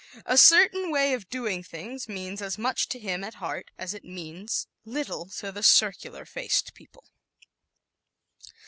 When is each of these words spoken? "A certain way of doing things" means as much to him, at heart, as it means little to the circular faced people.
"A 0.25 0.35
certain 0.35 0.89
way 0.89 1.13
of 1.13 1.29
doing 1.29 1.61
things" 1.61 2.09
means 2.09 2.41
as 2.41 2.57
much 2.57 2.89
to 2.89 2.97
him, 2.97 3.23
at 3.23 3.35
heart, 3.35 3.69
as 3.77 3.93
it 3.93 4.03
means 4.03 4.65
little 4.83 5.27
to 5.37 5.51
the 5.51 5.61
circular 5.61 6.25
faced 6.25 6.73
people. 6.73 7.03